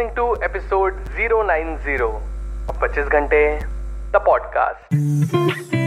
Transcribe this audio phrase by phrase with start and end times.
[0.00, 2.02] listening to episode 090
[2.68, 3.42] of 25 घंटे
[4.14, 5.79] the podcast.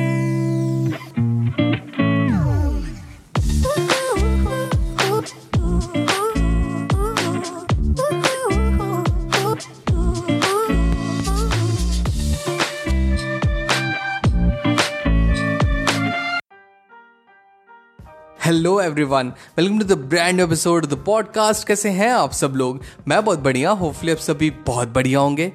[18.43, 22.79] Hello everyone welcome to the brand episode the podcast कैसे हैं आप सब लोग?
[23.07, 25.45] मैं बहुत बढ़िया होपफुली आप सभी बहुत बढ़िया होंगे।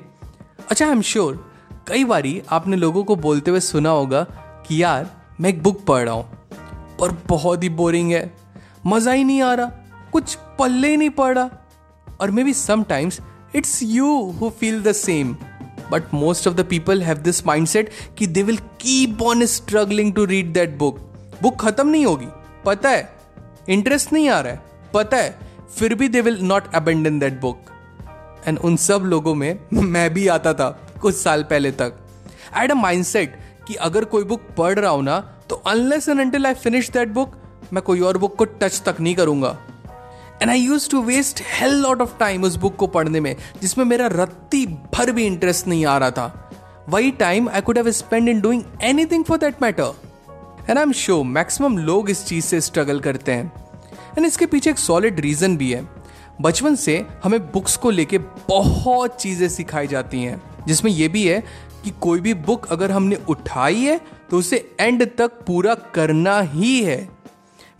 [0.70, 1.34] अच्छा आई एम श्योर
[1.88, 4.22] कई बारी आपने लोगों को बोलते हुए सुना होगा
[4.68, 6.24] कि यार, मैं एक बुक पढ़ रहा हूँ,
[7.00, 8.32] पर बहुत ही बोरिंग है।
[8.86, 9.66] मज़ा ही नहीं आ रहा,
[10.12, 11.50] कुछ पल्ले ही नहीं पड़ रहा।
[12.20, 13.20] और maybe sometimes
[13.54, 15.36] it's you who feel the same
[15.92, 20.24] but most of the people have this mindset कि they will keep on struggling to
[20.24, 20.98] read that book
[21.42, 22.26] book खत्म नहीं होगी।
[22.68, 23.08] पता है
[23.68, 24.60] इंटरेस्ट नहीं आ रहा है,
[24.94, 25.34] पता है,
[25.76, 27.70] फिर भी they will not abandon that book
[28.46, 30.68] and उन सब लोगों में मैं भी आता था
[31.00, 31.94] कुछ साल पहले तक।
[32.54, 36.46] हैड अ माइंडसेट कि अगर कोई बुक पढ़ रहा हूँ ना तो unless and until
[36.46, 37.36] I finish that book
[37.72, 39.56] मैं कोई और बुक को टच तक नहीं करूँगा।
[40.42, 43.84] And I used to waste hell lot of time उस बुक को पढ़ने में, जिसमें
[43.84, 44.64] मेरा रत्ती
[44.94, 46.50] भर भी इंटरेस्ट नहीं आ रहा था।
[46.88, 50.07] वही time I could have spend in doing anything for that matter
[50.68, 53.52] and I am sure maximum लोग इस चीज़ से स्ट्रगल करते हैं।
[54.16, 55.88] एंड इसके पीछे एक सॉलिड रीजन भी है।
[56.40, 61.40] बचपन से हमें बुक्स को लेके बहुत चीज़ें सिखाई जाती हैं। जिसमें यह भी है
[61.84, 66.82] कि कोई भी बुक अगर हमने उठाई है तो उसे एंड तक पूरा करना ही
[66.82, 67.08] है।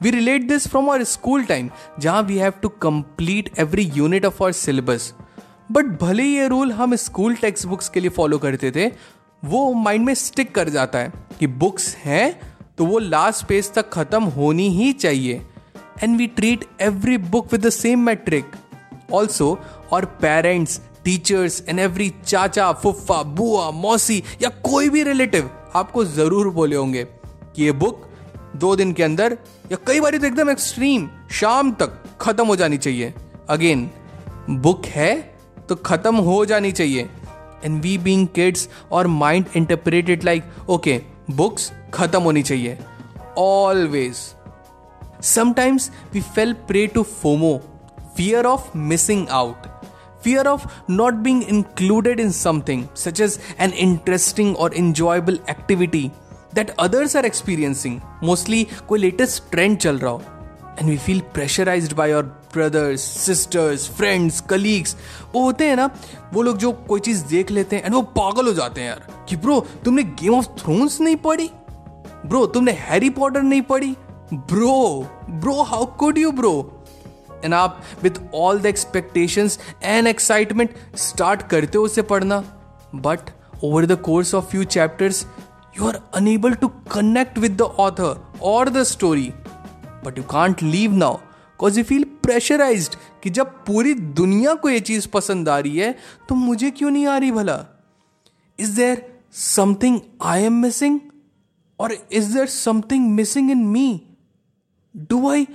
[0.03, 4.42] We relate this from our school time जहाँ we have to complete every unit of
[4.42, 5.12] our syllabus
[5.72, 8.86] but भले ही ये रूल हम स्कूल टेक्स्ट बुक्स के लिए फॉलो करते थे,
[9.42, 13.89] वो माइंड में स्टिक कर जाता है कि बुक्स हैं तो वो लास्ट पेज तक
[13.93, 15.41] खत्म होनी ही चाहिए।
[16.03, 18.57] And we treat every book with the same metric
[19.12, 19.59] also
[19.93, 26.49] और पेरेंट्स टीचर्स एंड एवरी चाचा, फुफ्फा, बुआ, मौसी, या कोई भी रिलेटिव आपको ज़रूर
[26.50, 28.06] बोले होंगे कि ये बुक
[28.56, 29.37] दो दिन के अंदर
[29.72, 33.12] या कई बार तो एकदम एक्सट्रीम शाम तक खत्म हो जानी चाहिए।
[33.50, 33.89] अगेन
[34.50, 35.15] बुक है
[35.69, 37.09] तो खत्म हो जानी चाहिए।
[37.65, 41.00] And we being kids our mind interpreted like okay
[41.33, 42.78] books खत्म होनी चाहिए.
[43.38, 44.16] Always
[45.25, 47.60] sometimes we fell prey to FOMO
[48.16, 49.66] fear of missing out
[50.25, 56.10] fear of not being included in something such as an interesting और enjoyable activity
[56.54, 60.22] that others are experiencing mostly कोई latest trend चल रहा हो
[60.81, 62.22] and we feel pressurise by our
[62.54, 64.97] brothers sisters friends colleagues
[65.34, 65.91] वो होते हैं ना,
[66.32, 69.06] वो लोग जो कोई चीज़ देख लेते हैं एंड वो पागल हो जाते हैं यार
[69.28, 71.50] कि ब्रो तुमने गेम ऑफ़ थ्रोन्स नहीं पढ़ी?
[72.28, 73.94] ब्रो तुमने हैरी पॉटर नहीं पढ़ी?
[74.34, 76.84] Bro bro how could you bro
[77.44, 82.41] and आप with all the expectations and excitement start करते हो उसे पढ़ना।
[82.94, 83.31] But
[83.65, 85.25] over the course of few chapters
[85.78, 89.28] you are unable to connect with the author और the story
[90.05, 92.91] but you can't leave now because you feel pressurise
[93.22, 95.93] कि जब पूरी दुनिया को ये चीज़ पसंद आ रही है
[96.28, 97.65] तो मुझे क्यों नहीं आ रही भला?
[98.59, 101.00] Is there something I am missing
[101.80, 103.90] और is there something missing in me
[104.96, 105.47] do I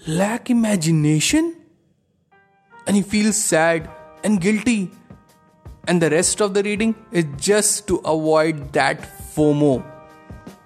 [0.00, 1.54] lack imagination
[2.72, 3.88] and he feels sad
[4.24, 4.90] and guilty.
[5.84, 9.82] And the rest of the reading is just to avoid that FOMO.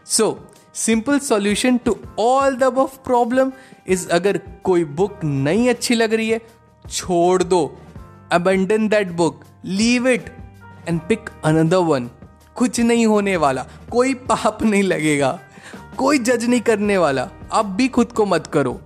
[0.06, 0.34] So,
[0.76, 3.52] simple solution to all the above problem
[3.88, 6.40] is अगर कोई book नहीं अच्छी लग रही है
[6.90, 7.60] छोड़ दो
[8.32, 10.28] abandon that book leave it
[10.88, 12.10] and pick another one
[12.61, 15.39] कुछ नहीं होने वाला। कोई पाप नहीं लगेगा।
[15.97, 18.81] कोई जज नहीं करने वाला। अब भी खुद को मत करो।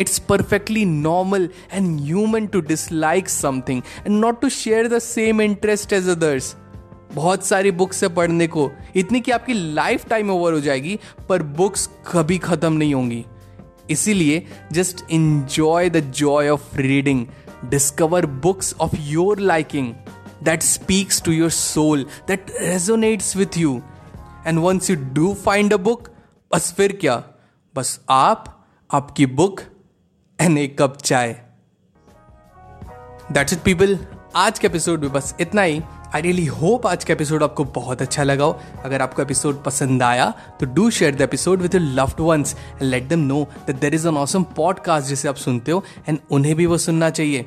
[0.00, 5.92] It's perfectly normal and human to dislike something and not to share the same interest
[5.92, 6.56] as others
[7.14, 10.98] बहुत सारी बुक्स है पढ़ने को। इतनी कि आपकी लाइफ टाइम ओवर हो जाएगी,
[11.28, 13.24] पर बुक्स कभी खत्म नहीं होंगी।
[13.90, 17.26] इसीलिए just enjoy the joy of reading
[17.64, 19.92] discover books of your liking
[20.44, 23.80] that speaks to your soul that resonates with you
[24.46, 26.08] and once you do find a book
[26.50, 27.22] बस फिर क्या
[27.74, 28.50] बस आप
[28.90, 29.60] आपकी बुक
[30.38, 31.32] एंड एक कप चाय
[33.32, 33.98] दैट्स इट पीपल
[34.36, 35.80] आज के एपिसोड में बस इतना ही.
[36.14, 38.58] आई रियली होप आज का एपिसोड आपको बहुत अच्छा लगा हो.
[38.84, 40.28] अगर आपको एपिसोड पसंद आया
[40.60, 43.94] तो do share the episode with your loved ones and let them know that there
[43.94, 47.46] is an awesome podcast जिसे आप सुनते हो एंड उन्हें भी वो सुनना चाहिए.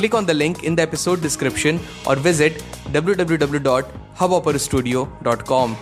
[0.00, 2.64] Click on the link in the episode description or visit
[2.94, 5.76] www.hubhopperstudio.com.